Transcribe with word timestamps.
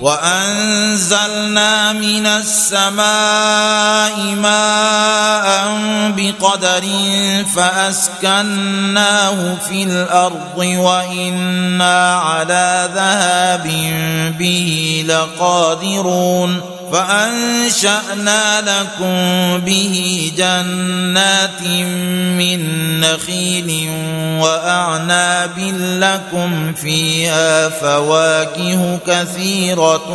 وأنزلنا 0.00 1.92
من 1.92 2.26
السماء 2.26 4.16
ماء 4.20 5.80
بقدر 6.16 6.84
فأسكناه 7.56 9.54
في 9.68 9.82
الأرض 9.82 10.58
وإنا 10.58 12.14
على 12.14 12.90
ذهاب 12.94 13.66
به 14.38 15.04
لقادرون 15.08 16.60
فأنشأنا 16.92 18.60
لكم 18.60 19.58
به 19.64 20.32
جنات 20.36 21.62
من 22.38 22.60
نخيل 23.00 23.90
واعناب 24.40 25.58
لكم 25.78 26.72
فيها 26.72 27.68
فواكه 27.68 28.98
كثيرة 29.06 30.08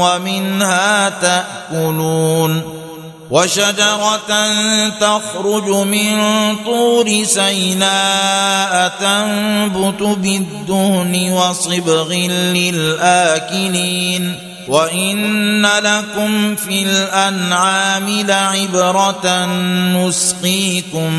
ومنها 0.00 1.08
تأكلون 1.08 2.76
وشجرة 3.30 4.48
تخرج 5.00 5.68
من 5.68 6.16
طور 6.64 7.24
سيناء 7.24 8.92
تنبت 9.00 10.02
بالدهن 10.02 11.32
وصبغ 11.32 12.12
للآكلين 12.54 14.34
وان 14.68 15.66
لكم 15.66 16.56
في 16.56 16.82
الانعام 16.82 18.08
لعبره 18.08 19.46
نسقيكم 19.94 21.12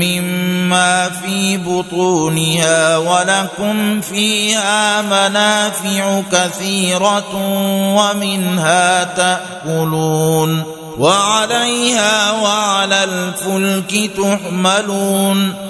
مما 0.00 1.10
في 1.10 1.56
بطونها 1.56 2.96
ولكم 2.96 4.00
فيها 4.00 5.02
منافع 5.02 6.22
كثيره 6.32 7.36
ومنها 7.96 9.04
تاكلون 9.04 10.62
وعليها 10.98 12.32
وعلى 12.32 13.04
الفلك 13.04 14.10
تحملون 14.16 15.69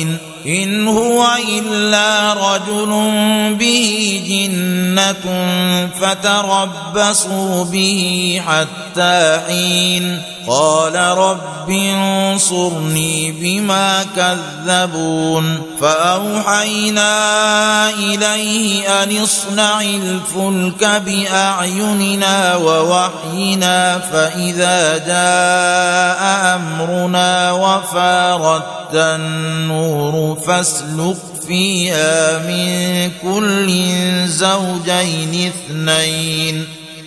الظالمين 0.01 0.30
إن 0.45 0.87
هو 0.87 1.27
إلا 1.49 2.33
رجل 2.33 2.91
به 3.59 4.21
جنة 4.27 5.25
فتربصوا 6.01 7.63
به 7.63 8.41
حتى 8.47 9.39
حين. 9.47 10.21
قال 10.47 10.95
رب 10.95 11.69
انصرني 11.69 13.31
بما 13.31 14.05
كذبون. 14.15 15.61
فأوحينا 15.81 17.09
إليه 17.89 19.03
أن 19.03 19.17
اصنع 19.23 19.81
الفلك 19.81 21.01
بأعيننا 21.05 22.55
ووحينا 22.55 23.99
فإذا 23.99 24.97
جاء 24.97 26.55
أمرنا 26.55 27.51
وفارت 27.51 28.63
النور 28.93 30.30
فاسلك 30.35 31.17
فيها 31.47 32.37
من 32.37 33.11
كل 33.21 33.67
زوجين 34.27 35.51
اثنين 35.51 36.65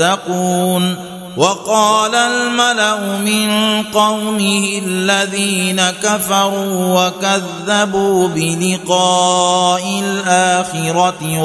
تتقون 0.00 0.96
وقال 1.36 2.14
الملأ 2.14 3.18
من 3.18 3.82
قومه 3.82 4.82
الذين 4.86 5.82
كفروا 6.02 7.06
وكذبوا 7.06 8.28
بلقاء 8.28 10.02
الآخرة 10.04 11.42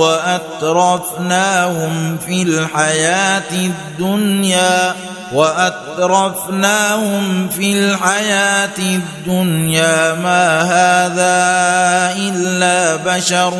وأترفناهم 0.61 1.77
في 2.27 2.41
الحياة 2.41 3.51
الدنيا 3.51 4.95
وأترفناهم 5.33 6.88
في 7.49 7.71
الحياة 7.71 8.77
الدنيا 8.79 10.13
ما 10.13 10.61
هذا 10.61 11.45
إلا 12.17 12.95
بشر 12.95 13.53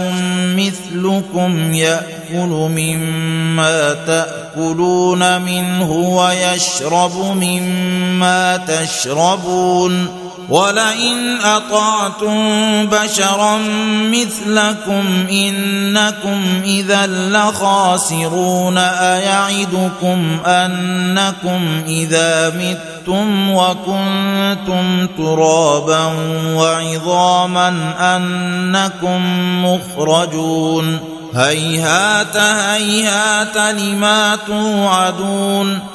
مثلكم 0.56 1.74
يأكل 1.74 2.70
مما 2.76 3.94
تأكلون 3.94 5.42
منه 5.42 6.15
ويشرب 6.16 7.18
مما 7.18 8.58
تشربون 8.58 10.26
ولئن 10.50 11.38
أطعتم 11.44 12.86
بشرا 12.86 13.58
مثلكم 14.12 15.28
إنكم 15.32 16.62
إذا 16.64 17.08
لخاسرون 17.08 18.78
أيعدكم 18.78 20.38
أنكم 20.46 21.84
إذا 21.88 22.50
متم 22.50 23.50
وكنتم 23.50 25.08
ترابا 25.18 26.14
وعظاما 26.56 27.70
أنكم 28.00 29.22
مخرجون 29.66 31.00
هيهات 31.36 32.38
هيهات 32.38 33.58
لما 33.58 34.38
توعدون 34.48 35.95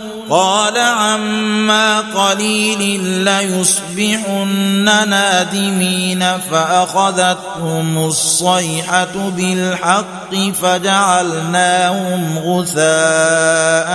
قال 0.31 0.77
عما 0.77 1.99
قليل 1.99 3.03
ليصبحن 3.03 4.85
نادمين 4.85 6.25
فأخذتهم 6.51 7.97
الصيحة 8.05 9.29
بالحق 9.29 10.35
فجعلناهم 10.61 12.39
غثاء 12.39 13.91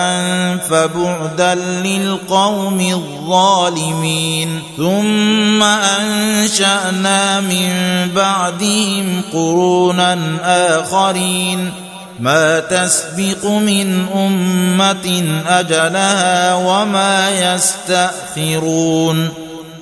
فبعدا 0.71 1.55
للقوم 1.55 2.81
الظالمين 2.81 4.63
ثم 4.77 5.63
أنشأنا 5.63 7.41
من 7.41 7.71
بعدهم 8.15 9.23
قرونا 9.33 10.19
آخرين 10.43 11.86
ما 12.21 12.61
تسبق 12.61 13.47
من 13.47 14.07
أمة 14.15 15.25
أجلها 15.49 16.55
وما 16.55 17.31
يستأخرون 17.55 19.46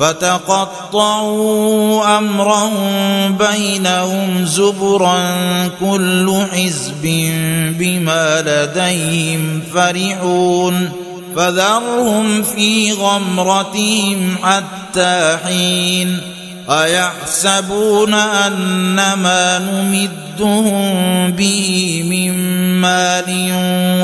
فتقطعوا 0.00 1.58
أمرهم 2.18 3.36
بينهم 3.36 4.44
زبرا 4.46 5.20
كل 5.80 6.44
حزب 6.52 7.02
بما 7.78 8.40
لديهم 8.40 9.62
فرحون 9.74 10.90
فذرهم 11.36 12.42
في 12.42 12.92
غمرتهم 12.92 14.36
حتى 14.42 15.38
حين 15.44 16.20
أيحسبون 16.68 18.14
ان 18.14 19.12
ما 19.12 19.58
نمدهم 19.58 21.30
به 21.30 22.02
من 22.10 22.34
مال 22.80 23.52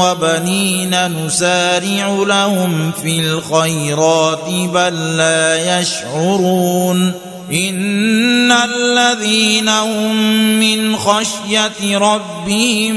وبنين 0.01 1.25
نسارع 1.27 2.09
لهم 2.27 2.93
في 3.03 3.21
الخيرات 3.21 4.49
بل 4.49 5.17
لا 5.17 5.81
يشعرون 5.81 7.13
إن 7.53 8.53
الذين 8.53 9.69
هم 9.69 10.17
من 10.61 10.97
خشية 10.97 11.99
ربهم 11.99 12.97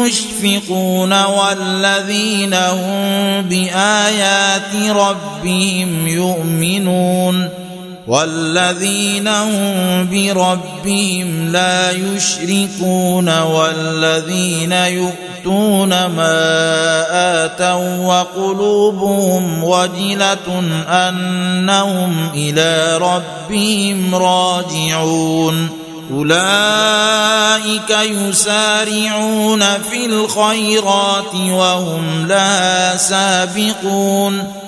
مشفقون 0.00 1.24
والذين 1.24 2.54
هم 2.54 3.42
بآيات 3.42 4.74
ربهم 4.88 6.08
يؤمنون 6.08 7.67
والذين 8.08 9.28
هم 9.28 10.08
بربهم 10.10 11.48
لا 11.52 11.90
يشركون 11.90 13.40
والذين 13.40 14.72
يؤتون 14.72 15.88
ما 15.88 17.44
آتوا 17.44 18.06
وقلوبهم 18.06 19.64
وجلة 19.64 20.62
أنهم 20.88 22.30
إلى 22.34 22.98
ربهم 22.98 24.14
راجعون 24.14 25.68
أولئك 26.14 27.90
يسارعون 27.90 29.60
في 29.60 30.06
الخيرات 30.06 31.34
وهم 31.34 32.26
لا 32.26 32.96
سابقون 32.96 34.67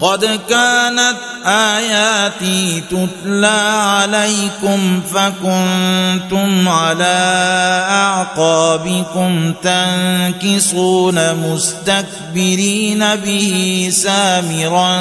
قد 0.00 0.40
كانت 0.48 1.16
آياتي 1.46 2.82
تتلى 2.90 3.60
عليكم 3.78 5.00
فكنتم 5.14 6.68
على 6.68 7.44
أعقابكم 7.90 9.52
تنكصون 9.62 11.34
مستكبرين 11.34 13.16
به 13.16 13.88
سامرا 13.92 15.00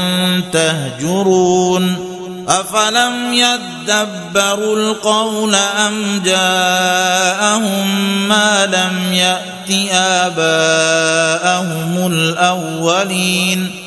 تهجرون 0.54 2.08
أفلم 2.48 3.34
يدبروا 3.34 4.76
القول 4.76 5.56
أم 5.56 6.22
جاءهم 6.26 7.88
ما 8.28 8.66
لم 8.66 9.14
يأت 9.14 9.92
آباءهم 9.92 11.68
الأولين 12.08 13.87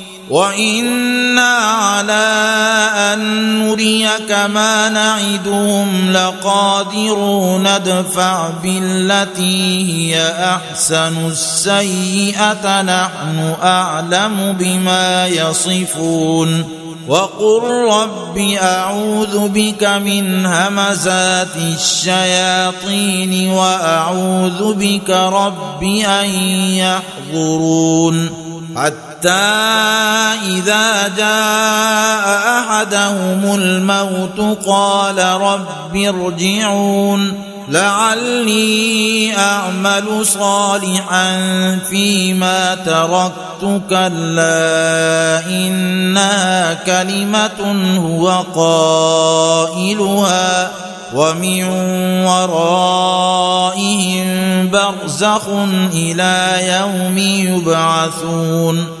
وأنا 0.31 1.57
على 1.57 2.31
ان 2.95 3.19
نريك 3.59 4.31
ما 4.31 4.89
نعدهم 4.89 6.11
لقادرون 6.11 7.67
ادفع 7.67 8.49
بالتي 8.63 9.85
هي 9.91 10.33
احسن 10.55 11.27
السيئه 11.27 12.81
نحن 12.81 13.55
اعلم 13.63 14.55
بما 14.59 15.27
يصفون 15.27 16.81
وقل 17.07 17.61
رب 17.91 18.37
اعوذ 18.61 19.47
بك 19.47 19.83
من 19.83 20.45
همزات 20.45 21.55
الشياطين 21.55 23.49
واعوذ 23.49 24.73
بك 24.73 25.09
رب 25.09 25.83
ان 25.83 26.29
يحضرون 27.33 28.29
حتى 28.75 29.10
حتى 29.21 29.29
إذا 30.49 31.07
جاء 31.17 32.25
أحدهم 32.59 33.55
الموت 33.55 34.57
قال 34.67 35.17
رب 35.17 35.95
ارجعون 35.95 37.33
لعلي 37.69 39.33
أعمل 39.37 40.25
صالحا 40.25 41.39
فيما 41.89 42.75
تركت 42.75 43.81
كلا 43.89 45.47
إنها 45.47 46.73
كلمة 46.73 47.75
هو 47.97 48.29
قائلها. 49.75 50.71
ومن 51.13 51.63
ورائهم 52.25 54.27
برزخ 54.69 55.47
إلى 55.93 56.59
يوم 56.79 57.17
يبعثون. 57.17 59.00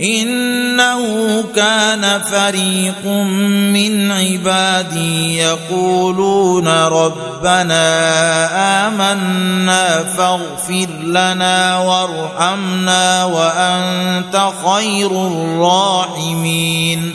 إنه 0.00 1.44
كان 1.56 2.20
فريق 2.20 3.06
من 3.72 4.10
عبادي 4.10 5.36
يقولون 5.38 6.68
ربنا 6.68 7.86
آمنا 8.88 10.04
فاغفر 10.04 10.88
لنا 11.02 11.78
وارحمنا 11.78 13.24
وأنت 13.24 14.50
خير 14.64 15.10
الراحمين. 15.26 17.14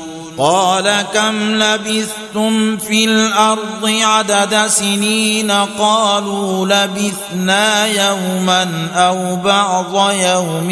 قال 0.41 1.05
كم 1.13 1.55
لبثتم 1.55 2.77
في 2.77 3.05
الأرض 3.05 3.85
عدد 3.85 4.67
سنين 4.67 5.51
قالوا 5.51 6.67
لبثنا 6.67 7.85
يوما 7.85 8.87
أو 8.95 9.35
بعض 9.35 10.11
يوم 10.11 10.69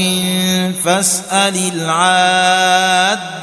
فاسأل 0.86 1.72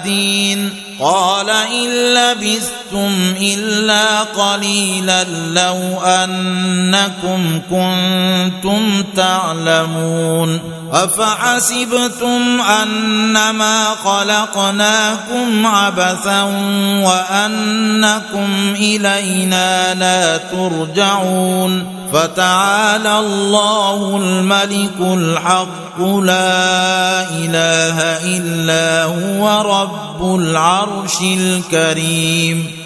العادين 0.03 0.71
قال 1.01 1.51
إن 1.51 1.89
لبثتم 2.15 3.13
إلا 3.41 4.21
قليلا 4.21 5.25
لو 5.53 6.01
أنكم 6.05 7.61
كنتم 7.71 9.05
تعلمون 9.17 10.61
أفحسبتم 10.93 12.61
أنما 12.61 13.85
خلقناكم 14.05 15.67
عبثا 15.67 16.43
وأنكم 17.05 18.75
إلينا 18.77 19.95
لا 19.95 20.37
ترجعون 20.37 22.06
فتعالى 22.13 23.19
الله 23.19 24.17
الملك 24.17 25.01
الحق 25.01 26.01
لا 26.01 27.31
إله 27.31 27.99
إلا 28.37 29.05
هو 29.05 29.63
رب 29.63 30.41
العرش 30.41 31.21
الكريم. 31.21 32.86